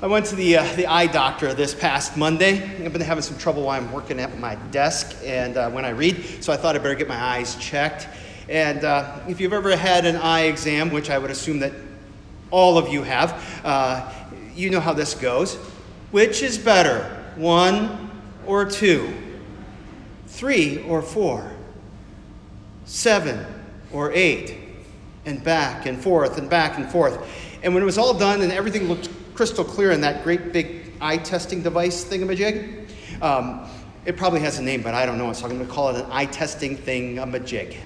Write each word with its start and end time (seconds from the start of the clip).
I 0.00 0.06
went 0.06 0.26
to 0.26 0.36
the, 0.36 0.58
uh, 0.58 0.76
the 0.76 0.86
eye 0.86 1.08
doctor 1.08 1.52
this 1.54 1.74
past 1.74 2.16
Monday. 2.16 2.62
I've 2.84 2.92
been 2.92 3.02
having 3.02 3.22
some 3.22 3.36
trouble 3.36 3.64
while 3.64 3.80
I'm 3.80 3.90
working 3.90 4.20
at 4.20 4.38
my 4.38 4.54
desk 4.70 5.16
and 5.24 5.56
uh, 5.56 5.70
when 5.70 5.84
I 5.84 5.88
read, 5.88 6.44
so 6.44 6.52
I 6.52 6.56
thought 6.56 6.76
I'd 6.76 6.84
better 6.84 6.94
get 6.94 7.08
my 7.08 7.20
eyes 7.20 7.56
checked. 7.56 8.06
And 8.48 8.84
uh, 8.84 9.18
if 9.26 9.40
you've 9.40 9.52
ever 9.52 9.76
had 9.76 10.06
an 10.06 10.14
eye 10.14 10.42
exam, 10.42 10.90
which 10.90 11.10
I 11.10 11.18
would 11.18 11.32
assume 11.32 11.58
that 11.58 11.72
all 12.52 12.78
of 12.78 12.92
you 12.92 13.02
have, 13.02 13.60
uh, 13.64 14.08
you 14.54 14.70
know 14.70 14.78
how 14.78 14.92
this 14.92 15.14
goes. 15.14 15.56
Which 16.12 16.44
is 16.44 16.56
better, 16.58 17.02
one 17.34 18.08
or 18.46 18.66
two? 18.66 19.12
Three 20.28 20.80
or 20.84 21.02
four? 21.02 21.50
Seven 22.84 23.44
or 23.92 24.12
eight? 24.12 24.58
And 25.26 25.42
back 25.42 25.86
and 25.86 26.00
forth 26.00 26.38
and 26.38 26.48
back 26.48 26.78
and 26.78 26.88
forth. 26.88 27.18
And 27.64 27.74
when 27.74 27.82
it 27.82 27.86
was 27.86 27.98
all 27.98 28.14
done 28.14 28.42
and 28.42 28.52
everything 28.52 28.84
looked 28.84 29.08
crystal 29.38 29.64
clear 29.64 29.92
in 29.92 30.00
that 30.00 30.24
great 30.24 30.52
big 30.52 30.92
eye 31.00 31.16
testing 31.16 31.62
device 31.62 32.04
thingamajig. 32.04 32.88
Um, 33.22 33.70
it 34.04 34.16
probably 34.16 34.40
has 34.40 34.58
a 34.58 34.62
name, 34.62 34.82
but 34.82 34.94
I 34.94 35.06
don't 35.06 35.16
know 35.16 35.30
it, 35.30 35.36
so 35.36 35.44
I'm 35.44 35.54
going 35.54 35.64
to 35.64 35.72
call 35.72 35.90
it 35.90 36.04
an 36.04 36.10
eye 36.10 36.24
testing 36.24 36.76
thingamajig. 36.76 37.76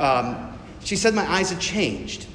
Um, 0.00 0.58
she 0.80 0.96
said 0.96 1.14
my 1.14 1.24
eyes 1.30 1.50
had 1.50 1.60
changed. 1.60 2.26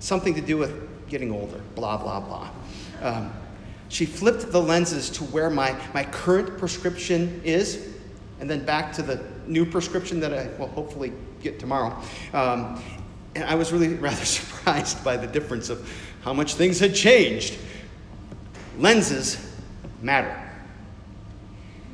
Something 0.00 0.34
to 0.34 0.42
do 0.42 0.58
with 0.58 1.08
getting 1.08 1.32
older, 1.32 1.62
blah, 1.74 1.96
blah, 1.96 2.20
blah. 2.20 2.50
Um, 3.00 3.32
she 3.88 4.04
flipped 4.04 4.52
the 4.52 4.60
lenses 4.60 5.08
to 5.08 5.24
where 5.24 5.48
my, 5.48 5.74
my 5.94 6.04
current 6.04 6.58
prescription 6.58 7.40
is, 7.42 7.88
and 8.40 8.50
then 8.50 8.66
back 8.66 8.92
to 8.92 9.02
the 9.02 9.24
new 9.46 9.64
prescription 9.64 10.20
that 10.20 10.34
I 10.34 10.48
will 10.58 10.68
hopefully 10.68 11.14
get 11.42 11.58
tomorrow. 11.58 11.98
Um, 12.34 12.82
and 13.34 13.44
I 13.44 13.54
was 13.54 13.72
really 13.72 13.88
rather 13.94 14.24
surprised 14.24 15.02
by 15.04 15.16
the 15.16 15.26
difference 15.26 15.70
of 15.70 15.90
how 16.22 16.32
much 16.32 16.54
things 16.54 16.78
had 16.80 16.94
changed. 16.94 17.58
Lenses 18.78 19.54
matter. 20.02 20.36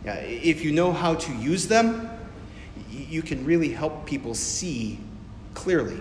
if 0.05 0.63
you 0.63 0.73
know 0.73 0.93
how 0.93 1.15
to 1.15 1.33
use 1.35 1.67
them, 1.67 2.09
you 2.91 3.23
can 3.23 3.45
really 3.45 3.69
help 3.69 4.07
people 4.07 4.35
see 4.35 4.99
clearly. 5.55 6.01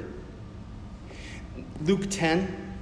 Luke 1.82 2.08
10, 2.10 2.78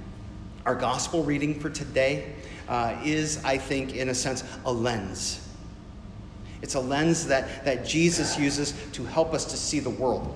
our 0.66 0.74
gospel 0.74 1.24
reading 1.24 1.58
for 1.58 1.70
today, 1.70 2.32
uh, 2.68 2.96
is, 3.04 3.42
I 3.44 3.58
think, 3.58 3.94
in 3.94 4.08
a 4.08 4.14
sense, 4.14 4.44
a 4.64 4.72
lens. 4.72 5.46
It's 6.62 6.74
a 6.74 6.80
lens 6.80 7.26
that, 7.26 7.64
that 7.64 7.84
Jesus 7.84 8.38
uses 8.38 8.72
to 8.92 9.04
help 9.04 9.34
us 9.34 9.44
to 9.46 9.56
see 9.56 9.80
the 9.80 9.90
world, 9.90 10.34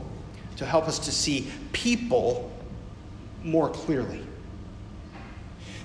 to 0.59 0.67
help 0.67 0.87
us 0.89 0.98
to 0.98 1.12
see 1.12 1.51
people 1.73 2.51
more 3.42 3.70
clearly. 3.70 4.25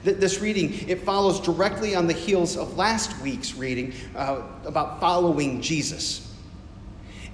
This 0.03 0.41
reading, 0.41 0.89
it 0.89 1.01
follows 1.03 1.39
directly 1.39 1.95
on 1.95 2.07
the 2.07 2.13
heels 2.13 2.57
of 2.57 2.75
last 2.75 3.21
week's 3.21 3.55
reading 3.55 3.93
uh, 4.15 4.41
about 4.65 4.99
following 4.99 5.61
Jesus. 5.61 6.35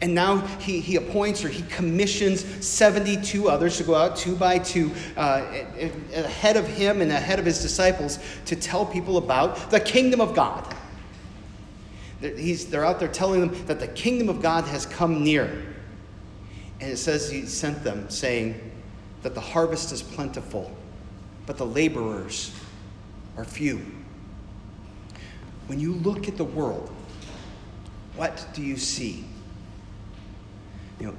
And 0.02 0.14
now 0.14 0.38
he, 0.58 0.80
he 0.80 0.98
appoints 0.98 1.44
or 1.44 1.50
he 1.50 1.64
commissions 1.64 2.46
72 2.66 3.50
others 3.50 3.78
to 3.78 3.84
go 3.84 3.96
out 3.96 4.16
two 4.16 4.36
by 4.36 4.60
two 4.60 4.92
uh, 5.18 5.44
ahead 6.14 6.58
of 6.58 6.68
him 6.68 7.02
and 7.02 7.12
ahead 7.12 7.40
of 7.40 7.46
his 7.46 7.62
disciples 7.62 8.20
to 8.46 8.56
tell 8.56 8.86
people 8.86 9.18
about 9.18 9.72
the 9.72 9.80
kingdom 9.80 10.22
of 10.22 10.36
God. 10.36 10.76
He's, 12.22 12.68
they're 12.68 12.86
out 12.86 13.00
there 13.00 13.08
telling 13.08 13.40
them 13.42 13.66
that 13.66 13.80
the 13.80 13.88
kingdom 13.88 14.30
of 14.30 14.42
God 14.42 14.66
has 14.66 14.86
come 14.86 15.24
near. 15.24 15.69
And 16.80 16.92
it 16.92 16.98
says 16.98 17.30
he 17.30 17.46
sent 17.46 17.84
them 17.84 18.10
saying 18.10 18.72
that 19.22 19.36
the 19.36 19.42
harvest 19.42 19.92
is 19.92 20.02
plentiful, 20.02 20.72
but 21.46 21.58
the 21.58 21.66
laborers 21.66 22.56
are 23.38 23.44
few. 23.44 23.86
When 25.68 25.80
you 25.80 25.94
look 25.94 26.28
at 26.28 26.38
the 26.38 26.44
world, 26.44 26.90
what 28.16 28.46
do 28.54 28.62
you 28.62 28.78
see? 28.78 29.26
You 31.00 31.08
know, 31.08 31.16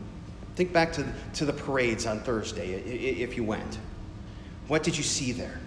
think 0.57 0.73
back 0.73 0.93
to, 0.95 1.07
to 1.35 1.45
the 1.45 1.53
parades 1.53 2.07
on 2.07 2.21
Thursday, 2.21 2.73
if 2.73 3.37
you 3.37 3.45
went. 3.45 3.79
What 4.69 4.83
did 4.83 4.97
you 4.97 5.03
see 5.03 5.33
there? 5.33 5.61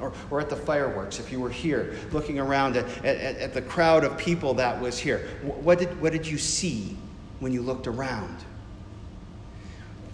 Or, 0.00 0.12
or 0.30 0.40
at 0.40 0.50
the 0.50 0.56
fireworks, 0.56 1.18
if 1.18 1.32
you 1.32 1.40
were 1.40 1.50
here 1.50 1.96
looking 2.12 2.38
around 2.38 2.76
at, 2.76 2.86
at, 3.04 3.36
at 3.38 3.54
the 3.54 3.62
crowd 3.62 4.04
of 4.04 4.18
people 4.18 4.52
that 4.54 4.78
was 4.78 4.98
here. 4.98 5.28
What 5.42 5.78
did, 5.78 5.98
what 6.00 6.12
did 6.12 6.26
you 6.26 6.36
see 6.36 6.96
when 7.40 7.52
you 7.52 7.62
looked 7.62 7.86
around? 7.86 8.44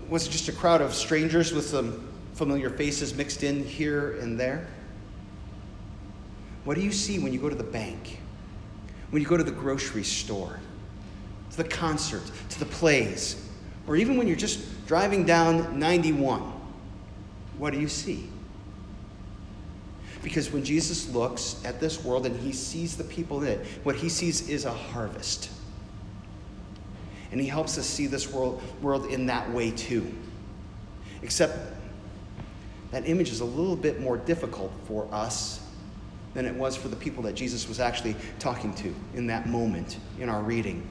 Was 0.09 0.27
it 0.27 0.31
just 0.31 0.49
a 0.49 0.53
crowd 0.53 0.81
of 0.81 0.95
strangers 0.95 1.53
with 1.53 1.67
some 1.67 2.09
familiar 2.35 2.71
faces 2.71 3.15
mixed 3.15 3.43
in 3.43 3.65
here 3.65 4.19
and 4.21 4.39
there? 4.39 4.67
What 6.65 6.75
do 6.75 6.83
you 6.83 6.93
see 6.93 7.19
when 7.19 7.33
you 7.33 7.41
go 7.41 7.49
to 7.49 7.55
the 7.55 7.65
bank? 7.65 8.19
When 9.11 9.21
you 9.21 9.29
go 9.29 9.37
to 9.37 9.45
the 9.45 9.51
grocery 9.51 10.05
store? 10.05 10.61
To 11.53 11.57
the 11.57 11.69
concert? 11.69 12.23
To 12.51 12.59
the 12.59 12.67
plays? 12.67 13.49
Or 13.87 13.97
even 13.97 14.17
when 14.17 14.27
you're 14.27 14.37
just 14.37 14.87
driving 14.87 15.25
down 15.25 15.79
91? 15.79 16.41
What 17.59 17.73
do 17.73 17.81
you 17.81 17.89
see? 17.89 18.29
Because 20.23 20.53
when 20.53 20.65
Jesus 20.65 21.09
looks 21.09 21.61
at 21.65 21.81
this 21.81 22.05
world 22.05 22.27
and 22.27 22.39
he 22.39 22.53
sees 22.53 22.97
the 22.97 23.05
people 23.05 23.43
in 23.43 23.49
it, 23.49 23.67
what 23.83 23.97
he 23.97 24.09
sees 24.09 24.49
is 24.49 24.65
a 24.65 24.73
harvest. 24.73 25.51
And 27.33 27.41
he 27.41 27.47
helps 27.49 27.79
us 27.79 27.87
see 27.87 28.07
this 28.07 28.31
world, 28.31 28.63
world 28.83 29.07
in 29.07 29.27
that 29.27 29.51
way 29.51 29.71
too. 29.71 30.13
Except 31.23 31.59
that 32.91 33.09
image 33.09 33.31
is 33.31 33.41
a 33.41 33.45
little 33.45 33.75
bit 33.75 34.01
more 34.01 34.19
difficult 34.19 34.71
for 34.85 35.09
us 35.11 35.67
than 36.35 36.45
it 36.45 36.55
was 36.55 36.77
for 36.77 36.89
the 36.89 36.97
people 36.97 37.23
that 37.23 37.35
Jesus 37.35 37.67
was 37.69 37.81
actually 37.81 38.17
talking 38.39 38.75
to 38.75 38.95
in 39.15 39.27
that 39.29 39.47
moment 39.47 39.97
in 40.21 40.29
our 40.29 40.43
reading. 40.43 40.87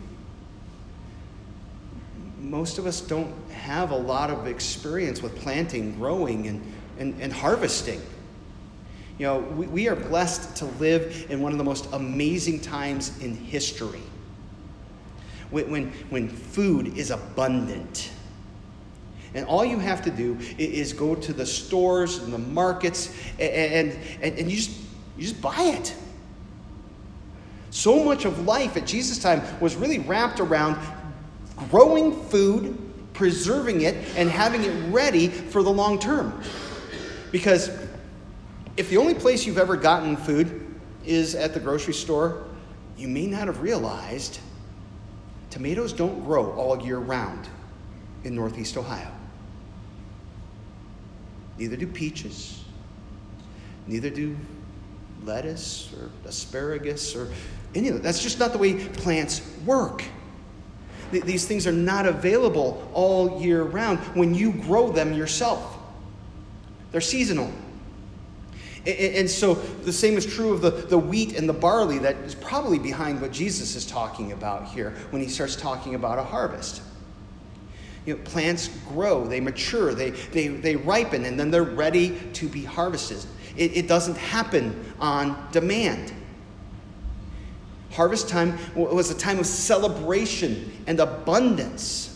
Most 2.40 2.79
of 2.79 2.88
us 2.88 3.02
don't 3.02 3.34
have 3.52 3.91
a 3.91 3.96
lot 3.96 4.31
of 4.31 4.47
experience 4.47 5.22
with 5.22 5.35
planting, 5.38 5.96
growing, 5.96 6.47
and, 6.47 6.73
and, 6.97 7.22
and 7.22 7.31
harvesting. 7.31 8.02
You 9.19 9.28
know, 9.28 9.40
we, 9.40 9.68
we 9.68 9.88
are 9.88 9.96
blessed 9.96 10.56
to 10.58 10.66
live 10.66 11.28
in 11.29 11.40
one 11.41 11.52
of 11.52 11.59
the 11.59 11.63
most 11.63 11.88
amazing 11.94 12.62
times 12.62 13.19
in 13.22 13.35
history 13.35 14.02
when, 15.51 15.69
when, 15.69 15.91
when 16.09 16.29
food 16.29 16.97
is 16.97 17.12
abundant. 17.12 18.12
And 19.34 19.45
all 19.45 19.63
you 19.63 19.79
have 19.79 20.01
to 20.03 20.12
do 20.12 20.38
is 20.57 20.91
go 20.91 21.16
to 21.16 21.34
the 21.34 21.45
stores 21.45 22.17
and 22.17 22.34
the 22.34 22.38
markets, 22.38 23.16
and, 23.39 23.91
and, 24.22 24.38
and 24.40 24.51
you 24.51 24.57
just 24.57 24.72
you 25.17 25.23
just 25.23 25.41
buy 25.41 25.61
it. 25.61 25.95
So 27.69 28.03
much 28.03 28.25
of 28.25 28.45
life 28.45 28.75
at 28.75 28.85
Jesus' 28.85 29.19
time 29.19 29.41
was 29.61 29.75
really 29.75 30.00
wrapped 30.00 30.40
around 30.40 30.78
growing 31.69 32.13
food, 32.23 32.78
preserving 33.13 33.81
it, 33.81 33.95
and 34.17 34.29
having 34.29 34.63
it 34.63 34.91
ready 34.91 35.28
for 35.28 35.63
the 35.63 35.72
long 35.72 36.00
term. 36.00 36.41
Because 37.31 37.69
if 38.75 38.90
the 38.90 38.97
only 38.97 39.13
place 39.13 39.45
you've 39.45 39.57
ever 39.57 39.78
gotten 39.78 40.17
food 40.17 40.67
is 41.06 41.35
at 41.35 41.53
the 41.53 41.59
grocery 41.59 41.94
store, 41.94 42.44
you 42.97 43.07
may 43.07 43.28
not 43.28 43.47
have 43.47 43.61
realized 43.61 44.40
tomatoes 45.51 45.94
don't 45.94 46.23
grow 46.25 46.51
all 46.53 46.81
year 46.84 46.97
round 46.97 47.47
in 48.23 48.34
Northeast 48.34 48.78
Ohio. 48.78 49.12
Neither 51.59 51.75
do 51.75 51.85
peaches. 51.85 52.63
Neither 53.85 54.09
do 54.09 54.35
lettuce 55.23 55.94
or 55.94 56.09
asparagus 56.28 57.16
or 57.16 57.31
any 57.75 57.90
of 57.90 57.95
that. 57.95 58.03
That's 58.03 58.23
just 58.23 58.40
not 58.40 58.51
the 58.51 58.57
way 58.57 58.73
plants 58.73 59.41
work. 59.66 60.03
These 61.11 61.45
things 61.45 61.67
are 61.67 61.73
not 61.73 62.06
available 62.06 62.90
all 62.94 63.41
year 63.41 63.63
round 63.63 64.00
when 64.16 64.34
you 64.34 64.53
grow 64.53 64.91
them 64.91 65.13
yourself. 65.13 65.78
They're 66.91 67.01
seasonal. 67.01 67.51
And 68.86 69.30
so 69.30 69.53
the 69.53 69.94
same 69.94 70.17
is 70.17 70.26
true 70.26 70.53
of 70.53 70.61
the, 70.61 70.72
the 70.72 70.97
wheat 70.97 71.38
and 71.38 71.47
the 71.47 71.53
barley 71.53 72.00
that 72.00 72.16
is 72.17 72.34
probably 72.34 72.79
behind 72.79 73.22
what 73.22 73.32
Jesus 73.32 73.76
is 73.76 73.85
talking 73.85 74.32
about 74.32 74.67
here 74.70 74.96
when 75.11 75.22
he 75.22 75.28
starts 75.28 75.55
talking 75.55 75.94
about 75.94 76.17
a 76.17 76.23
harvest. 76.23 76.82
You 78.05 78.16
know, 78.16 78.22
plants 78.23 78.70
grow, 78.90 79.28
they 79.28 79.40
mature, 79.40 79.94
they, 79.94 80.09
they, 80.09 80.47
they 80.47 80.76
ripen, 80.76 81.26
and 81.26 81.40
then 81.40 81.52
they're 81.52 81.61
ready 81.61 82.17
to 82.34 82.47
be 82.47 82.64
harvested. 82.64 83.23
It, 83.55 83.78
it 83.78 83.88
doesn't 83.88 84.17
happen 84.17 84.94
on 85.00 85.47
demand. 85.52 86.11
Harvest 87.91 88.29
time 88.29 88.58
was 88.73 89.11
a 89.11 89.16
time 89.16 89.38
of 89.38 89.46
celebration 89.46 90.72
and 90.88 91.00
abundance. 91.00 92.08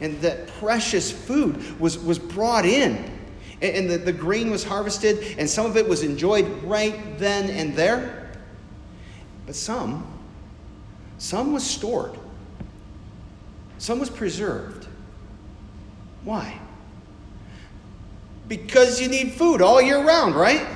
And 0.00 0.20
that 0.20 0.48
precious 0.58 1.10
food 1.10 1.80
was, 1.80 1.98
was 1.98 2.18
brought 2.18 2.66
in. 2.66 3.18
And 3.62 3.90
the, 3.90 3.98
the 3.98 4.12
grain 4.12 4.50
was 4.50 4.64
harvested, 4.64 5.36
and 5.38 5.48
some 5.48 5.66
of 5.66 5.76
it 5.76 5.86
was 5.86 6.02
enjoyed 6.02 6.46
right 6.62 7.18
then 7.18 7.50
and 7.50 7.76
there. 7.76 8.32
But 9.44 9.54
some, 9.54 10.06
some 11.18 11.52
was 11.52 11.64
stored, 11.64 12.18
some 13.78 13.98
was 13.98 14.08
preserved. 14.08 14.86
Why? 16.24 16.58
Because 18.48 19.00
you 19.00 19.08
need 19.08 19.32
food 19.32 19.62
all 19.62 19.80
year 19.80 20.04
round, 20.04 20.34
right? 20.34 20.66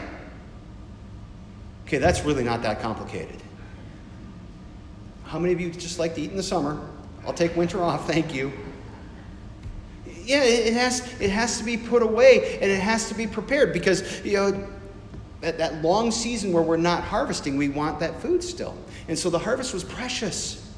Okay, 1.86 1.98
that's 1.98 2.24
really 2.24 2.44
not 2.44 2.62
that 2.62 2.80
complicated. 2.80 3.42
How 5.24 5.38
many 5.38 5.52
of 5.52 5.60
you 5.60 5.70
just 5.70 5.98
like 5.98 6.14
to 6.14 6.20
eat 6.20 6.30
in 6.30 6.36
the 6.36 6.42
summer? 6.42 6.80
I'll 7.26 7.32
take 7.32 7.56
winter 7.56 7.82
off, 7.82 8.06
thank 8.10 8.34
you. 8.34 8.52
Yeah, 10.24 10.42
it 10.42 10.72
has, 10.72 11.00
it 11.20 11.30
has 11.30 11.58
to 11.58 11.64
be 11.64 11.76
put 11.76 12.02
away 12.02 12.58
and 12.60 12.70
it 12.70 12.80
has 12.80 13.08
to 13.08 13.14
be 13.14 13.26
prepared 13.26 13.72
because, 13.72 14.24
you 14.24 14.34
know, 14.34 14.68
that, 15.42 15.58
that 15.58 15.82
long 15.82 16.10
season 16.10 16.52
where 16.52 16.62
we're 16.62 16.78
not 16.78 17.04
harvesting, 17.04 17.58
we 17.58 17.68
want 17.68 18.00
that 18.00 18.20
food 18.22 18.42
still. 18.42 18.76
And 19.08 19.18
so 19.18 19.28
the 19.28 19.38
harvest 19.38 19.74
was 19.74 19.84
precious. 19.84 20.72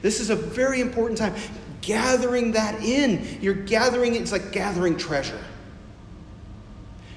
This 0.00 0.20
is 0.20 0.30
a 0.30 0.36
very 0.36 0.80
important 0.80 1.18
time. 1.18 1.34
Gathering 1.82 2.52
that 2.52 2.82
in, 2.82 3.38
you're 3.40 3.54
gathering 3.54 4.14
it's 4.14 4.32
like 4.32 4.50
gathering 4.52 4.96
treasure. 4.96 5.42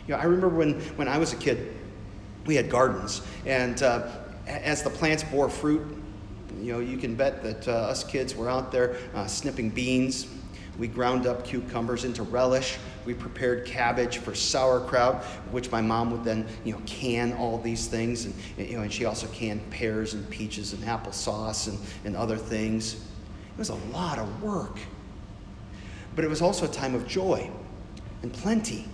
You 0.07 0.15
know, 0.15 0.19
I 0.19 0.25
remember 0.25 0.49
when, 0.49 0.79
when 0.97 1.07
I 1.07 1.17
was 1.17 1.33
a 1.33 1.37
kid, 1.37 1.75
we 2.45 2.55
had 2.55 2.69
gardens, 2.69 3.21
and 3.45 3.81
uh, 3.83 4.09
as 4.47 4.81
the 4.81 4.89
plants 4.89 5.23
bore 5.23 5.49
fruit, 5.49 5.81
you 6.59 6.73
know, 6.73 6.79
you 6.79 6.97
can 6.97 7.15
bet 7.15 7.43
that 7.43 7.67
uh, 7.67 7.71
us 7.71 8.03
kids 8.03 8.35
were 8.35 8.49
out 8.49 8.71
there 8.71 8.97
uh, 9.13 9.27
snipping 9.27 9.69
beans. 9.69 10.27
We 10.79 10.87
ground 10.87 11.27
up 11.27 11.43
cucumbers 11.43 12.05
into 12.05 12.23
relish. 12.23 12.77
We 13.05 13.13
prepared 13.13 13.65
cabbage 13.65 14.19
for 14.19 14.33
sauerkraut, 14.33 15.23
which 15.51 15.69
my 15.71 15.81
mom 15.81 16.09
would 16.11 16.23
then, 16.23 16.47
you 16.63 16.71
know, 16.71 16.81
can 16.85 17.33
all 17.33 17.59
these 17.59 17.87
things. 17.87 18.23
And, 18.25 18.33
you 18.57 18.77
know, 18.77 18.83
and 18.83 18.91
she 18.91 19.03
also 19.03 19.27
canned 19.27 19.69
pears 19.69 20.13
and 20.13 20.27
peaches 20.29 20.71
and 20.71 20.81
applesauce 20.83 21.67
and, 21.67 21.77
and 22.05 22.15
other 22.15 22.37
things. 22.37 22.93
It 22.93 23.57
was 23.57 23.69
a 23.69 23.75
lot 23.91 24.17
of 24.17 24.41
work. 24.41 24.79
But 26.15 26.23
it 26.23 26.29
was 26.29 26.41
also 26.41 26.65
a 26.65 26.69
time 26.69 26.95
of 26.95 27.05
joy 27.05 27.51
and 28.21 28.31
plenty. 28.31 28.87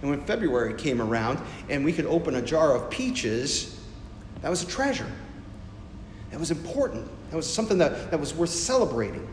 And 0.00 0.10
when 0.10 0.20
February 0.22 0.74
came 0.74 1.00
around 1.00 1.38
and 1.68 1.84
we 1.84 1.92
could 1.92 2.06
open 2.06 2.34
a 2.34 2.42
jar 2.42 2.74
of 2.74 2.90
peaches, 2.90 3.80
that 4.42 4.50
was 4.50 4.64
a 4.64 4.66
treasure. 4.66 5.10
That 6.32 6.40
was 6.40 6.50
important. 6.50 7.08
That 7.30 7.36
was 7.36 7.52
something 7.52 7.78
that, 7.78 8.10
that 8.10 8.18
was 8.18 8.34
worth 8.34 8.50
celebrating. 8.50 9.26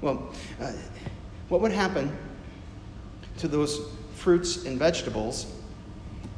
Well, 0.00 0.32
uh, 0.60 0.72
what 1.48 1.60
would 1.60 1.72
happen 1.72 2.16
to 3.38 3.48
those 3.48 3.80
fruits 4.14 4.64
and 4.64 4.78
vegetables 4.78 5.52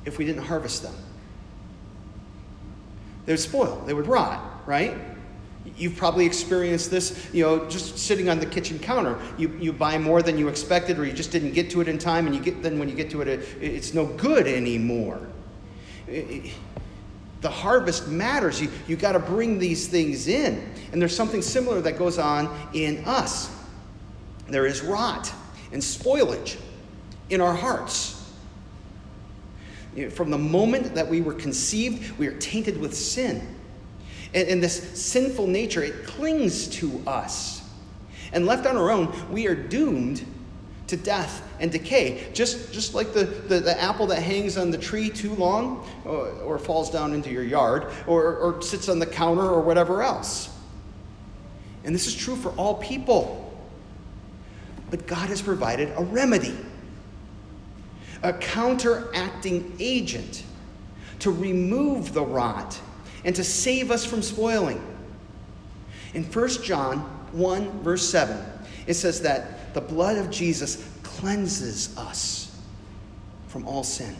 if 0.04 0.18
we 0.18 0.24
didn't 0.24 0.44
harvest 0.44 0.82
them? 0.82 0.94
They 3.26 3.32
would 3.32 3.40
spoil, 3.40 3.82
they 3.86 3.94
would 3.94 4.06
rot, 4.06 4.62
right? 4.66 4.96
You've 5.76 5.96
probably 5.96 6.24
experienced 6.24 6.90
this, 6.90 7.28
you 7.32 7.44
know, 7.44 7.68
just 7.68 7.98
sitting 7.98 8.30
on 8.30 8.40
the 8.40 8.46
kitchen 8.46 8.78
counter. 8.78 9.18
You, 9.36 9.56
you 9.60 9.72
buy 9.72 9.98
more 9.98 10.22
than 10.22 10.38
you 10.38 10.48
expected, 10.48 10.98
or 10.98 11.04
you 11.04 11.12
just 11.12 11.30
didn't 11.30 11.52
get 11.52 11.70
to 11.70 11.80
it 11.82 11.88
in 11.88 11.98
time, 11.98 12.26
and 12.26 12.34
you 12.34 12.40
get 12.40 12.62
then 12.62 12.78
when 12.78 12.88
you 12.88 12.94
get 12.94 13.10
to 13.10 13.20
it, 13.20 13.28
it 13.28 13.40
it's 13.60 13.92
no 13.92 14.06
good 14.06 14.46
anymore. 14.46 15.20
It, 16.08 16.52
the 17.40 17.50
harvest 17.50 18.08
matters. 18.08 18.60
You, 18.60 18.70
you 18.86 18.96
got 18.96 19.12
to 19.12 19.18
bring 19.18 19.58
these 19.58 19.88
things 19.88 20.28
in. 20.28 20.70
And 20.92 21.00
there's 21.00 21.14
something 21.14 21.42
similar 21.42 21.80
that 21.80 21.98
goes 21.98 22.18
on 22.18 22.54
in 22.74 23.04
us. 23.04 23.50
There 24.48 24.66
is 24.66 24.82
rot 24.82 25.32
and 25.72 25.80
spoilage 25.80 26.58
in 27.30 27.40
our 27.40 27.54
hearts. 27.54 28.16
You 29.94 30.04
know, 30.04 30.10
from 30.10 30.30
the 30.30 30.38
moment 30.38 30.94
that 30.94 31.08
we 31.08 31.20
were 31.20 31.34
conceived, 31.34 32.18
we 32.18 32.26
are 32.26 32.38
tainted 32.38 32.78
with 32.78 32.94
sin. 32.94 33.56
And, 34.34 34.48
and 34.48 34.62
this 34.62 35.00
sinful 35.00 35.46
nature, 35.46 35.82
it 35.82 36.06
clings 36.06 36.68
to 36.78 37.02
us. 37.06 37.62
And 38.32 38.46
left 38.46 38.66
on 38.66 38.76
our 38.76 38.90
own, 38.90 39.12
we 39.30 39.46
are 39.46 39.54
doomed 39.54 40.24
to 40.90 40.96
death 40.96 41.48
and 41.60 41.72
decay, 41.72 42.28
just, 42.32 42.72
just 42.72 42.94
like 42.94 43.12
the, 43.12 43.24
the, 43.24 43.60
the, 43.60 43.80
apple 43.80 44.06
that 44.08 44.22
hangs 44.22 44.58
on 44.58 44.70
the 44.70 44.78
tree 44.78 45.08
too 45.08 45.34
long 45.36 45.86
or, 46.04 46.28
or 46.42 46.58
falls 46.58 46.90
down 46.90 47.14
into 47.14 47.30
your 47.30 47.44
yard 47.44 47.92
or, 48.06 48.36
or 48.36 48.62
sits 48.62 48.88
on 48.88 48.98
the 48.98 49.06
counter 49.06 49.42
or 49.42 49.60
whatever 49.60 50.02
else. 50.02 50.50
And 51.84 51.94
this 51.94 52.06
is 52.06 52.14
true 52.14 52.36
for 52.36 52.50
all 52.50 52.74
people. 52.74 53.46
But 54.90 55.06
God 55.06 55.28
has 55.28 55.40
provided 55.40 55.92
a 55.96 56.02
remedy, 56.02 56.56
a 58.22 58.32
counteracting 58.32 59.76
agent 59.78 60.42
to 61.20 61.30
remove 61.30 62.12
the 62.12 62.22
rot 62.22 62.78
and 63.24 63.34
to 63.36 63.44
save 63.44 63.90
us 63.90 64.04
from 64.04 64.22
spoiling. 64.22 64.84
In 66.14 66.24
1 66.24 66.48
John 66.64 66.98
1, 67.32 67.82
verse 67.82 68.08
7, 68.08 68.36
it 68.88 68.94
says 68.94 69.22
that 69.22 69.59
the 69.74 69.80
blood 69.80 70.18
of 70.18 70.30
Jesus 70.30 70.86
cleanses 71.02 71.96
us 71.96 72.56
from 73.48 73.66
all 73.66 73.82
sin. 73.82 74.16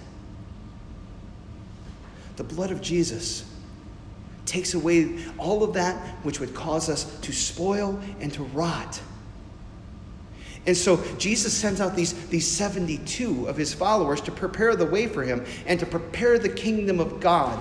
The 2.37 2.45
blood 2.45 2.71
of 2.71 2.81
Jesus 2.81 3.45
takes 4.47 4.75
away 4.75 5.19
all 5.39 5.63
of 5.63 5.75
that 5.75 5.97
which 6.25 6.41
would 6.41 6.55
cause 6.55 6.89
us 6.89 7.05
to 7.21 7.33
spoil 7.33 8.01
and 8.21 8.33
to 8.33 8.43
rot. 8.43 9.01
And 10.67 10.77
so 10.77 11.03
Jesus 11.17 11.55
sends 11.55 11.81
out 11.81 11.97
these, 11.97 12.13
these 12.29 12.47
72 12.47 13.47
of 13.47 13.57
his 13.57 13.73
followers 13.73 14.21
to 14.23 14.33
prepare 14.33 14.77
the 14.77 14.87
way 14.87 15.07
for 15.07 15.23
him 15.23 15.45
and 15.67 15.79
to 15.81 15.87
prepare 15.87 16.39
the 16.39 16.49
kingdom 16.49 17.01
of 17.01 17.21
God, 17.21 17.59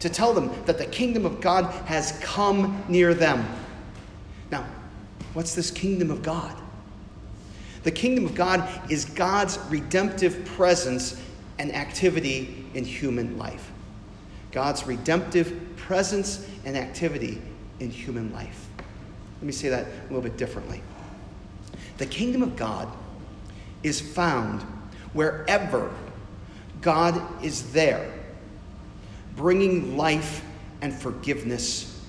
to 0.00 0.08
tell 0.08 0.32
them 0.32 0.50
that 0.64 0.78
the 0.78 0.86
kingdom 0.86 1.26
of 1.26 1.40
God 1.40 1.64
has 1.86 2.18
come 2.22 2.82
near 2.88 3.12
them. 3.12 3.46
Now, 4.50 4.66
what's 5.34 5.54
this 5.54 5.70
kingdom 5.70 6.10
of 6.10 6.22
God? 6.22 6.56
The 7.88 7.92
kingdom 7.92 8.26
of 8.26 8.34
God 8.34 8.68
is 8.90 9.06
God's 9.06 9.58
redemptive 9.70 10.44
presence 10.44 11.18
and 11.58 11.74
activity 11.74 12.66
in 12.74 12.84
human 12.84 13.38
life. 13.38 13.72
God's 14.52 14.86
redemptive 14.86 15.58
presence 15.78 16.46
and 16.66 16.76
activity 16.76 17.40
in 17.80 17.88
human 17.88 18.30
life. 18.30 18.68
Let 19.36 19.44
me 19.44 19.52
say 19.52 19.70
that 19.70 19.86
a 19.86 20.02
little 20.02 20.20
bit 20.20 20.36
differently. 20.36 20.82
The 21.96 22.04
kingdom 22.04 22.42
of 22.42 22.56
God 22.56 22.94
is 23.82 24.02
found 24.02 24.60
wherever 25.14 25.90
God 26.82 27.42
is 27.42 27.72
there, 27.72 28.12
bringing 29.34 29.96
life 29.96 30.44
and 30.82 30.92
forgiveness 30.92 32.04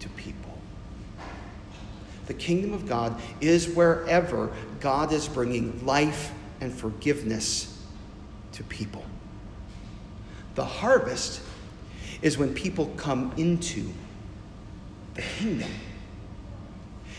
to 0.00 0.08
people. 0.08 0.49
The 2.30 2.34
kingdom 2.34 2.72
of 2.74 2.86
God 2.86 3.20
is 3.40 3.70
wherever 3.70 4.52
God 4.78 5.12
is 5.12 5.26
bringing 5.26 5.84
life 5.84 6.30
and 6.60 6.72
forgiveness 6.72 7.76
to 8.52 8.62
people. 8.62 9.04
The 10.54 10.64
harvest 10.64 11.40
is 12.22 12.38
when 12.38 12.54
people 12.54 12.86
come 12.96 13.32
into 13.36 13.90
the 15.14 15.22
kingdom. 15.22 15.72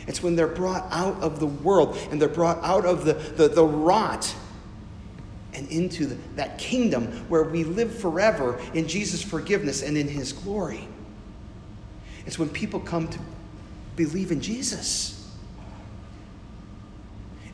It's 0.08 0.24
when 0.24 0.38
they're 0.38 0.48
brought 0.48 0.88
out 0.92 1.22
of 1.22 1.42
the 1.42 1.48
world 1.48 1.98
and 2.10 2.22
they're 2.22 2.30
brought 2.30 2.64
out 2.64 2.86
of 2.86 3.04
the, 3.04 3.16
the, 3.16 3.50
the 3.50 3.66
rot 3.66 4.34
and 5.54 5.68
into 5.68 6.06
the, 6.06 6.16
that 6.38 6.58
kingdom 6.58 7.08
where 7.28 7.44
we 7.44 7.66
live 7.66 7.94
forever 7.94 8.62
in 8.74 8.88
Jesus' 8.88 9.22
forgiveness 9.22 9.84
and 9.84 9.98
in 9.98 10.08
his 10.08 10.32
glory. 10.32 10.88
It's 12.26 12.40
when 12.40 12.48
people 12.48 12.80
come 12.80 13.10
to 13.10 13.20
believe 13.96 14.32
in 14.32 14.42
Jesus. 14.42 15.18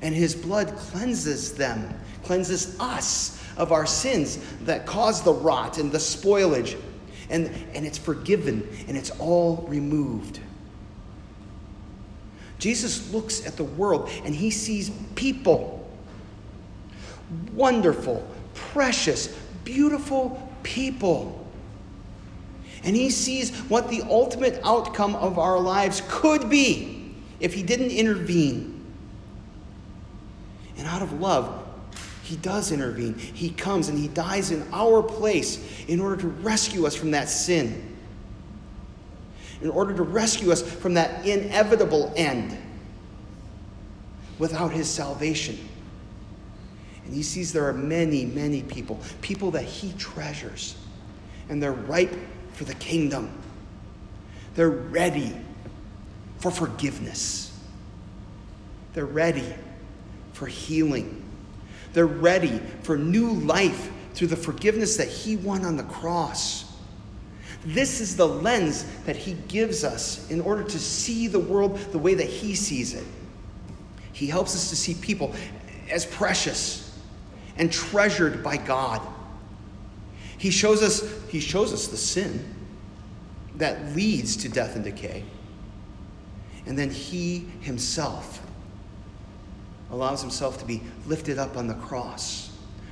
And 0.02 0.14
his 0.14 0.36
blood 0.36 0.76
cleanses 0.76 1.54
them, 1.54 1.94
cleanses 2.24 2.80
us 2.80 3.44
of 3.58 3.72
our 3.72 3.86
sins 3.86 4.38
that 4.62 4.86
cause 4.86 5.24
the 5.24 5.34
rot 5.34 5.78
and 5.78 5.92
the 5.92 5.98
spoilage. 5.98 6.80
And, 7.30 7.48
and 7.74 7.86
it's 7.86 7.98
forgiven 7.98 8.68
and 8.88 8.96
it's 8.96 9.10
all 9.20 9.66
removed. 9.68 10.40
Jesus 12.60 13.12
looks 13.12 13.46
at 13.46 13.58
the 13.58 13.64
world 13.64 14.10
and 14.24 14.34
he 14.34 14.50
sees 14.52 14.90
people 15.16 15.78
wonderful, 17.54 18.26
precious, 18.54 19.28
beautiful 19.64 20.52
people. 20.64 21.47
And 22.88 22.96
he 22.96 23.10
sees 23.10 23.52
what 23.68 23.90
the 23.90 24.02
ultimate 24.04 24.62
outcome 24.64 25.14
of 25.16 25.38
our 25.38 25.60
lives 25.60 26.02
could 26.08 26.50
be 26.50 27.14
if 27.42 27.54
he 27.54 27.62
didn't 27.62 27.92
intervene. 27.92 28.82
And 30.78 30.88
out 30.88 31.02
of 31.02 31.20
love, 31.20 31.68
he 32.24 32.38
does 32.38 32.72
intervene. 32.72 33.16
He 33.16 33.50
comes 33.50 33.90
and 33.90 34.00
he 34.00 34.08
dies 34.08 34.52
in 34.52 34.66
our 34.72 35.04
place 35.04 35.86
in 35.90 36.00
order 36.00 36.16
to 36.16 36.28
rescue 36.30 36.88
us 36.88 36.96
from 36.96 37.12
that 37.12 37.28
sin, 37.28 37.98
in 39.62 39.70
order 39.70 39.94
to 39.94 40.04
rescue 40.04 40.54
us 40.54 40.62
from 40.62 40.94
that 40.94 41.26
inevitable 41.26 42.14
end 42.16 42.58
without 44.40 44.72
his 44.72 44.90
salvation. 44.90 45.60
And 47.04 47.14
he 47.14 47.22
sees 47.22 47.52
there 47.52 47.68
are 47.68 47.74
many, 47.74 48.24
many 48.24 48.62
people, 48.62 48.98
people 49.22 49.52
that 49.52 49.66
he 49.66 49.92
treasures, 49.98 50.78
and 51.50 51.62
they're 51.62 51.74
ripe 51.74 52.16
for 52.58 52.64
the 52.64 52.74
kingdom. 52.76 53.30
They're 54.56 54.70
ready 54.70 55.36
for 56.40 56.50
forgiveness. 56.50 57.56
They're 58.94 59.06
ready 59.06 59.54
for 60.34 60.48
healing. 60.48 61.24
They're 61.94 62.08
ready 62.08 62.60
for 62.82 62.98
new 62.98 63.30
life 63.30 63.92
through 64.16 64.30
the 64.30 64.36
forgiveness 64.36 64.98
that 64.98 65.08
He 65.08 65.38
won 65.38 65.66
on 65.66 65.78
the 65.78 65.84
cross. 65.84 66.66
This 67.64 68.02
is 68.02 68.18
the 68.18 68.28
lens 68.28 68.86
that 69.06 69.16
He 69.16 69.34
gives 69.48 69.84
us 69.84 70.28
in 70.32 70.42
order 70.42 70.64
to 70.64 70.80
see 70.80 71.28
the 71.28 71.40
world 71.40 71.78
the 71.92 72.00
way 72.00 72.16
that 72.16 72.28
He 72.28 72.56
sees 72.56 72.96
it. 72.96 73.06
He 74.14 74.26
helps 74.26 74.56
us 74.56 74.72
to 74.72 74.76
see 74.76 74.96
people 74.96 75.36
as 75.92 76.08
precious 76.08 77.00
and 77.58 77.72
treasured 77.72 78.42
by 78.44 78.58
God. 78.58 79.00
He 80.38 80.52
shows 80.52 80.84
us, 80.84 81.04
he 81.30 81.40
shows 81.40 81.74
us 81.74 81.88
the 81.88 81.98
sin 81.98 82.54
that 83.56 83.96
leads 83.96 84.38
to 84.38 84.50
death 84.50 84.76
and 84.76 84.84
decay. 84.84 85.24
And 86.66 86.78
then 86.78 86.90
he 86.90 87.48
himself 87.62 88.46
allows 89.90 90.22
himself 90.22 90.60
to 90.60 90.66
be 90.66 90.82
lifted 91.06 91.40
up 91.40 91.58
on 91.58 91.68
the 91.68 91.74
cross 91.76 92.52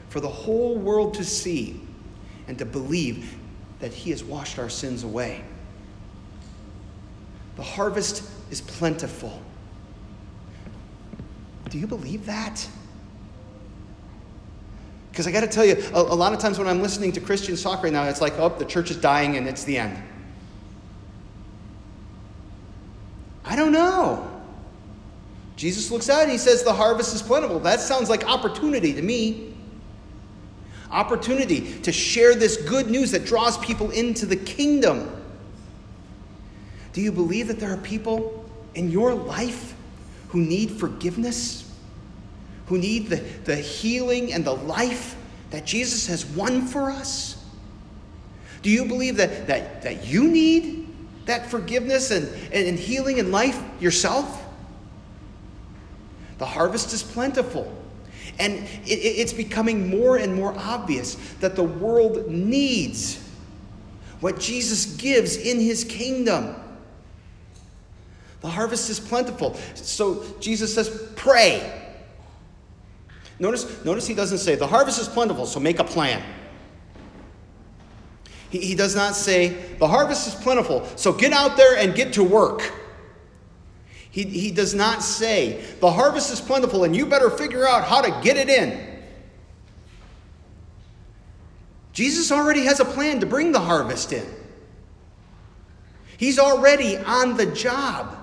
for 0.09 0.19
the 0.19 0.29
whole 0.29 0.75
world 0.77 1.13
to 1.15 1.25
see 1.25 1.81
and 2.47 2.57
to 2.57 2.65
believe 2.65 3.37
that 3.79 3.93
he 3.93 4.11
has 4.11 4.23
washed 4.23 4.57
our 4.57 4.69
sins 4.69 5.03
away. 5.03 5.43
The 7.57 7.63
harvest 7.63 8.23
is 8.49 8.61
plentiful. 8.61 9.41
Do 11.69 11.77
you 11.77 11.87
believe 11.87 12.25
that? 12.25 12.67
Because 15.15 15.27
I 15.27 15.31
got 15.31 15.41
to 15.41 15.47
tell 15.47 15.63
you, 15.63 15.81
a, 15.93 16.01
a, 16.01 16.13
lot 16.13 16.33
of 16.33 16.39
times 16.39 16.59
when 16.59 16.67
I'm 16.67 16.81
listening 16.81 17.13
to 17.13 17.21
Christian 17.21 17.55
talk 17.55 17.83
right 17.83 17.93
now, 17.93 18.03
it's 18.03 18.19
like, 18.19 18.37
oh, 18.37 18.49
the 18.49 18.65
church 18.65 18.91
is 18.91 18.97
dying 18.97 19.37
and 19.37 19.47
it's 19.47 19.63
the 19.63 19.77
end. 19.77 19.97
I 23.45 23.55
don't 23.55 23.71
know. 23.71 24.29
Jesus 25.55 25.89
looks 25.89 26.09
out 26.09 26.23
and 26.23 26.31
he 26.31 26.37
says, 26.37 26.63
the 26.63 26.73
harvest 26.73 27.15
is 27.15 27.21
plentiful. 27.21 27.59
That 27.61 27.79
sounds 27.79 28.09
like 28.09 28.25
opportunity 28.25 28.91
to 28.91 29.01
me. 29.01 29.55
Opportunity 30.91 31.79
to 31.83 31.93
share 31.93 32.35
this 32.35 32.57
good 32.57 32.89
news 32.89 33.11
that 33.11 33.23
draws 33.23 33.57
people 33.59 33.91
into 33.91 34.25
the 34.25 34.35
kingdom. 34.35 35.23
Do 36.91 36.99
you 36.99 37.13
believe 37.13 37.47
that 37.47 37.61
there 37.61 37.71
are 37.71 37.77
people 37.77 38.43
in 38.73 38.91
your 38.91 39.13
life 39.13 39.75
who 40.27 40.41
need 40.41 40.71
forgiveness? 40.71 41.64
Who 42.67 42.77
need 42.77 43.09
the, 43.09 43.17
the 43.45 43.55
healing 43.55 44.33
and 44.33 44.43
the 44.43 44.55
life 44.55 45.15
that 45.51 45.65
Jesus 45.65 46.07
has 46.07 46.25
won 46.25 46.65
for 46.67 46.89
us? 46.89 47.43
Do 48.61 48.69
you 48.69 48.85
believe 48.85 49.17
that, 49.17 49.47
that, 49.47 49.83
that 49.83 50.07
you 50.07 50.27
need 50.27 50.87
that 51.25 51.49
forgiveness 51.49 52.11
and, 52.11 52.27
and, 52.51 52.67
and 52.67 52.79
healing 52.79 53.19
and 53.19 53.31
life 53.31 53.61
yourself? 53.79 54.43
The 56.39 56.45
harvest 56.45 56.93
is 56.93 57.03
plentiful. 57.03 57.71
And 58.39 58.55
it, 58.85 58.89
it's 58.89 59.33
becoming 59.33 59.89
more 59.89 60.17
and 60.17 60.35
more 60.35 60.53
obvious 60.57 61.15
that 61.39 61.55
the 61.55 61.63
world 61.63 62.29
needs 62.29 63.21
what 64.19 64.39
Jesus 64.39 64.85
gives 64.97 65.37
in 65.37 65.59
his 65.59 65.83
kingdom. 65.83 66.55
The 68.41 68.49
harvest 68.49 68.89
is 68.89 68.99
plentiful. 68.99 69.53
So 69.75 70.23
Jesus 70.39 70.73
says, 70.73 71.11
pray. 71.15 71.84
Notice, 73.39 73.83
notice 73.83 74.07
he 74.07 74.13
doesn't 74.13 74.37
say, 74.37 74.55
the 74.55 74.67
harvest 74.67 74.99
is 74.99 75.07
plentiful, 75.07 75.45
so 75.45 75.59
make 75.59 75.79
a 75.79 75.83
plan. 75.83 76.23
He, 78.49 78.59
he 78.59 78.75
does 78.75 78.95
not 78.95 79.15
say, 79.15 79.49
the 79.79 79.87
harvest 79.87 80.27
is 80.27 80.35
plentiful, 80.35 80.87
so 80.95 81.11
get 81.11 81.33
out 81.33 81.57
there 81.57 81.77
and 81.77 81.93
get 81.93 82.13
to 82.13 82.23
work. 82.23 82.71
He, 84.09 84.23
he 84.23 84.51
does 84.51 84.73
not 84.73 85.03
say, 85.03 85.61
the 85.81 85.91
harvest 85.91 86.31
is 86.31 86.39
plentiful 86.39 86.85
and 86.85 86.95
you 86.95 87.05
better 87.05 87.29
figure 87.29 87.67
out 87.67 87.83
how 87.83 88.01
to 88.01 88.21
get 88.23 88.37
it 88.37 88.47
in. 88.47 88.95
Jesus 91.91 92.31
already 92.31 92.63
has 92.63 92.79
a 92.79 92.85
plan 92.85 93.19
to 93.19 93.25
bring 93.25 93.51
the 93.51 93.59
harvest 93.59 94.13
in. 94.13 94.25
He's 96.17 96.39
already 96.39 96.97
on 96.97 97.35
the 97.35 97.45
job. 97.47 98.17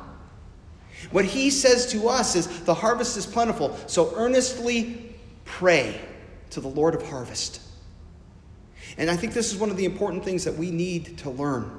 What 1.11 1.25
he 1.25 1.51
says 1.51 1.87
to 1.93 2.09
us 2.09 2.37
is 2.37 2.47
the 2.65 2.75
harvest 2.75 3.17
is 3.17 3.27
plentiful, 3.27 3.77
so 3.87 4.13
earnestly 4.17 5.15
pray 5.45 6.01
to 6.51 6.61
the 6.61 6.69
Lord 6.69 6.95
of 6.95 7.03
harvest. 7.03 7.61
And 8.99 9.11
I 9.11 9.17
think 9.17 9.33
this 9.33 9.53
is 9.53 9.59
one 9.59 9.71
of 9.71 9.77
the 9.77 9.85
important 9.85 10.25
things 10.25 10.45
that 10.45 10.55
we 10.55 10.71
need 10.71 11.19
to 11.19 11.31
learn 11.31 11.79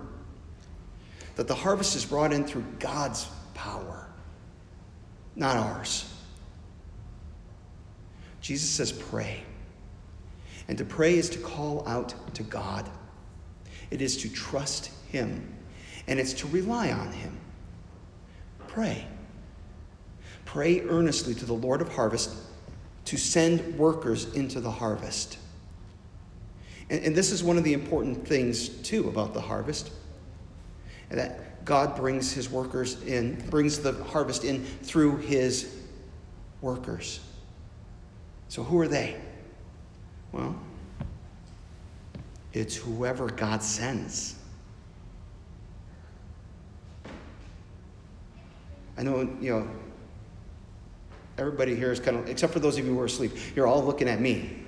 that 1.35 1.47
the 1.47 1.55
harvest 1.55 1.95
is 1.95 2.05
brought 2.05 2.31
in 2.31 2.43
through 2.43 2.65
God's 2.79 3.27
power, 3.53 4.07
not 5.35 5.57
ours. 5.57 6.11
Jesus 8.41 8.69
says, 8.69 8.91
pray. 8.91 9.41
And 10.67 10.77
to 10.77 10.85
pray 10.85 11.17
is 11.17 11.29
to 11.31 11.39
call 11.39 11.87
out 11.87 12.13
to 12.35 12.43
God, 12.43 12.89
it 13.89 14.01
is 14.01 14.17
to 14.17 14.29
trust 14.29 14.91
Him, 15.07 15.55
and 16.07 16.19
it's 16.19 16.33
to 16.33 16.47
rely 16.47 16.91
on 16.91 17.11
Him. 17.11 17.37
Pray. 18.67 19.07
Pray 20.53 20.81
earnestly 20.81 21.33
to 21.33 21.45
the 21.47 21.53
Lord 21.53 21.81
of 21.81 21.91
harvest 21.91 22.29
to 23.05 23.17
send 23.17 23.75
workers 23.75 24.31
into 24.35 24.61
the 24.61 24.69
harvest. 24.69 25.39
And, 26.91 27.03
and 27.03 27.15
this 27.15 27.31
is 27.31 27.43
one 27.43 27.57
of 27.57 27.63
the 27.63 27.73
important 27.73 28.27
things, 28.27 28.69
too, 28.69 29.09
about 29.09 29.33
the 29.33 29.41
harvest 29.41 29.89
that 31.09 31.65
God 31.65 31.95
brings 31.95 32.31
his 32.31 32.51
workers 32.51 33.01
in, 33.01 33.43
brings 33.49 33.79
the 33.79 33.93
harvest 34.03 34.43
in 34.43 34.63
through 34.63 35.17
his 35.17 35.75
workers. 36.61 37.19
So, 38.47 38.61
who 38.61 38.79
are 38.79 38.87
they? 38.87 39.19
Well, 40.31 40.55
it's 42.53 42.75
whoever 42.75 43.25
God 43.27 43.63
sends. 43.63 44.35
I 48.95 49.01
know, 49.01 49.21
you 49.41 49.49
know, 49.49 49.67
everybody 51.37 51.75
here 51.75 51.91
is 51.91 51.99
kind 51.99 52.17
of, 52.17 52.29
except 52.29 52.53
for 52.53 52.59
those 52.59 52.77
of 52.77 52.85
you 52.85 52.93
who 52.93 52.99
are 52.99 53.05
asleep, 53.05 53.31
you're 53.55 53.67
all 53.67 53.83
looking 53.83 54.07
at 54.07 54.19
me. 54.19 54.63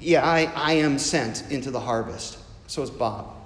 Yeah, 0.00 0.26
I, 0.26 0.50
I 0.54 0.72
am 0.74 0.98
sent 0.98 1.50
into 1.50 1.70
the 1.70 1.80
harvest. 1.80 2.38
So 2.66 2.82
is 2.82 2.90
Bob. 2.90 3.36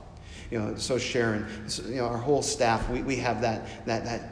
You 0.51 0.59
know, 0.59 0.77
so 0.77 0.97
Sharon. 0.97 1.69
So, 1.69 1.83
you 1.89 1.97
know, 1.97 2.07
our 2.07 2.17
whole 2.17 2.43
staff, 2.43 2.89
we, 2.89 3.03
we 3.03 3.17
have 3.17 3.41
that, 3.43 3.85
that, 3.87 4.05
that 4.05 4.31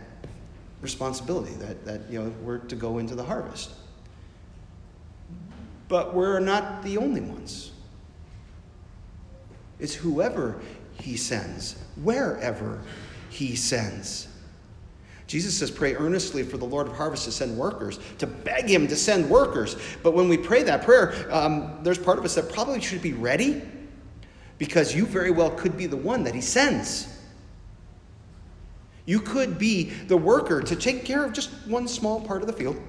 responsibility 0.80 1.52
that, 1.54 1.84
that, 1.84 2.10
you 2.10 2.22
know, 2.22 2.32
we're 2.42 2.58
to 2.58 2.76
go 2.76 2.98
into 2.98 3.14
the 3.14 3.24
harvest. 3.24 3.70
But 5.88 6.14
we're 6.14 6.40
not 6.40 6.82
the 6.82 6.96
only 6.98 7.20
ones. 7.20 7.72
It's 9.78 9.94
whoever 9.94 10.60
he 11.00 11.16
sends, 11.16 11.76
wherever 12.02 12.80
he 13.28 13.56
sends. 13.56 14.28
Jesus 15.26 15.56
says, 15.56 15.70
Pray 15.70 15.94
earnestly 15.94 16.42
for 16.42 16.58
the 16.58 16.64
Lord 16.64 16.86
of 16.86 16.94
harvest 16.94 17.24
to 17.24 17.32
send 17.32 17.56
workers, 17.56 17.98
to 18.18 18.26
beg 18.26 18.68
him 18.68 18.86
to 18.88 18.96
send 18.96 19.28
workers. 19.28 19.76
But 20.02 20.14
when 20.14 20.28
we 20.28 20.36
pray 20.36 20.62
that 20.64 20.84
prayer, 20.84 21.14
um, 21.32 21.78
there's 21.82 21.98
part 21.98 22.18
of 22.18 22.24
us 22.24 22.34
that 22.34 22.52
probably 22.52 22.80
should 22.80 23.02
be 23.02 23.12
ready 23.12 23.62
because 24.58 24.94
you 24.94 25.06
very 25.06 25.30
well 25.30 25.50
could 25.50 25.76
be 25.76 25.86
the 25.86 25.96
one 25.96 26.24
that 26.24 26.34
he 26.34 26.40
sends. 26.40 27.08
You 29.06 29.20
could 29.20 29.58
be 29.58 29.84
the 29.84 30.16
worker 30.16 30.62
to 30.62 30.76
take 30.76 31.04
care 31.04 31.24
of 31.24 31.32
just 31.32 31.50
one 31.66 31.88
small 31.88 32.20
part 32.20 32.40
of 32.40 32.46
the 32.46 32.52
field. 32.52 32.80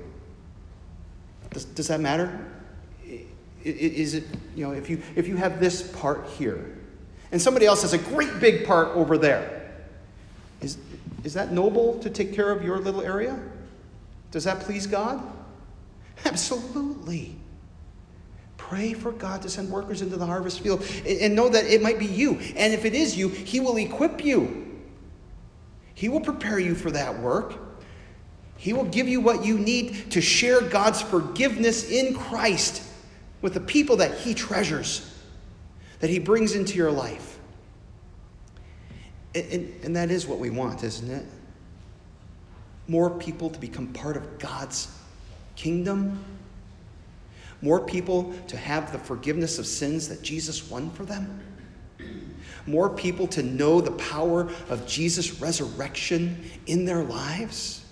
Does, 1.51 1.65
does 1.65 1.87
that 1.87 1.99
matter? 1.99 2.45
Is 3.63 4.13
it, 4.13 4.25
you 4.55 4.65
know, 4.65 4.73
if 4.73 4.89
you, 4.89 5.01
if 5.15 5.27
you 5.27 5.35
have 5.37 5.59
this 5.59 5.81
part 5.93 6.27
here 6.37 6.77
and 7.31 7.41
somebody 7.41 7.65
else 7.65 7.81
has 7.81 7.93
a 7.93 7.97
great 7.97 8.39
big 8.39 8.65
part 8.65 8.89
over 8.89 9.17
there, 9.17 9.54
is, 10.61 10.77
is 11.23 11.33
that 11.33 11.51
noble 11.51 11.99
to 11.99 12.09
take 12.09 12.33
care 12.33 12.51
of 12.51 12.63
your 12.63 12.79
little 12.79 13.01
area? 13.01 13.39
Does 14.31 14.43
that 14.45 14.61
please 14.61 14.87
God? 14.87 15.21
Absolutely. 16.25 17.35
Pray 18.57 18.93
for 18.93 19.11
God 19.11 19.41
to 19.43 19.49
send 19.49 19.69
workers 19.69 20.01
into 20.01 20.17
the 20.17 20.25
harvest 20.25 20.61
field 20.61 20.83
and 21.07 21.35
know 21.35 21.49
that 21.49 21.65
it 21.65 21.81
might 21.81 21.99
be 21.99 22.05
you. 22.05 22.39
And 22.55 22.73
if 22.73 22.83
it 22.83 22.93
is 22.93 23.15
you, 23.15 23.29
He 23.29 23.59
will 23.59 23.77
equip 23.77 24.23
you. 24.25 24.81
He 25.93 26.09
will 26.09 26.21
prepare 26.21 26.59
you 26.59 26.75
for 26.75 26.91
that 26.91 27.19
work. 27.19 27.55
He 28.57 28.73
will 28.73 28.85
give 28.85 29.07
you 29.07 29.21
what 29.21 29.45
you 29.45 29.57
need 29.57 30.11
to 30.11 30.21
share 30.21 30.61
God's 30.61 31.01
forgiveness 31.01 31.89
in 31.89 32.15
Christ 32.15 32.81
with 33.41 33.53
the 33.53 33.59
people 33.59 33.97
that 33.97 34.17
He 34.17 34.33
treasures, 34.33 35.13
that 35.99 36.09
He 36.09 36.19
brings 36.19 36.55
into 36.55 36.75
your 36.75 36.91
life. 36.91 37.34
And, 39.35 39.83
and, 39.83 39.95
that 39.95 40.11
is 40.11 40.25
what 40.25 40.39
we 40.39 40.49
want, 40.49 40.83
isn't 40.83 41.11
it? 41.11 41.25
More 42.87 43.09
people 43.09 43.49
to 43.49 43.59
become 43.59 43.87
part 43.87 44.15
of 44.15 44.39
God's 44.39 44.87
kingdom. 45.57 46.23
More 47.61 47.81
people 47.81 48.33
to 48.47 48.55
have 48.55 48.91
the 48.93 48.97
forgiveness 48.97 49.59
of 49.59 49.67
sins 49.67 50.07
that 50.07 50.21
Jesus 50.21 50.69
won 50.69 50.89
for 50.91 51.03
them. 51.03 51.41
More 52.65 52.89
people 52.89 53.27
to 53.27 53.43
know 53.43 53.81
the 53.81 53.91
power 53.91 54.49
of 54.69 54.87
Jesus' 54.87 55.39
resurrection 55.41 56.49
in 56.65 56.85
their 56.85 57.03
lives. 57.03 57.85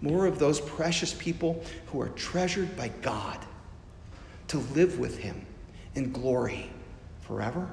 More 0.00 0.26
of 0.26 0.38
those 0.38 0.60
precious 0.60 1.14
people 1.14 1.62
who 1.86 2.00
are 2.00 2.10
treasured 2.10 2.76
by 2.76 2.88
God 3.02 3.38
to 4.48 4.58
live 4.58 4.98
with 4.98 5.18
him 5.18 5.44
in 5.94 6.12
glory 6.12 6.70
forever? 7.20 7.68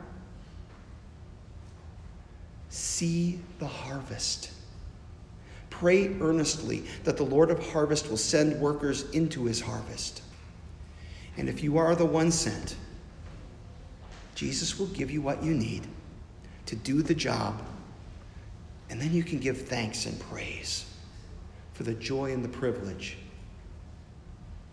See 2.95 3.41
the 3.59 3.67
harvest. 3.67 4.51
Pray 5.69 6.17
earnestly 6.21 6.85
that 7.03 7.17
the 7.17 7.25
Lord 7.25 7.51
of 7.51 7.73
harvest 7.73 8.09
will 8.09 8.15
send 8.15 8.57
workers 8.61 9.09
into 9.09 9.43
his 9.43 9.59
harvest. 9.59 10.21
And 11.35 11.49
if 11.49 11.61
you 11.61 11.77
are 11.77 11.93
the 11.93 12.05
one 12.05 12.31
sent, 12.31 12.77
Jesus 14.33 14.79
will 14.79 14.87
give 14.87 15.11
you 15.11 15.21
what 15.21 15.43
you 15.43 15.53
need 15.53 15.85
to 16.67 16.77
do 16.77 17.01
the 17.01 17.13
job, 17.13 17.61
and 18.89 19.01
then 19.01 19.13
you 19.13 19.23
can 19.23 19.39
give 19.39 19.67
thanks 19.67 20.05
and 20.05 20.17
praise 20.17 20.89
for 21.73 21.83
the 21.83 21.95
joy 21.95 22.31
and 22.31 22.45
the 22.45 22.49
privilege 22.49 23.17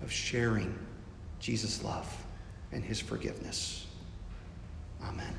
of 0.00 0.12
sharing 0.12 0.79
Jesus' 1.41 1.83
love 1.83 2.25
and 2.71 2.85
his 2.85 3.00
forgiveness. 3.00 3.85
Amen. 5.02 5.35